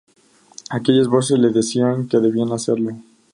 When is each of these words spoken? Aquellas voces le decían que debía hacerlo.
Aquellas 0.71 1.07
voces 1.07 1.37
le 1.37 1.49
decían 1.51 2.07
que 2.07 2.17
debía 2.17 2.43
hacerlo. 2.45 2.95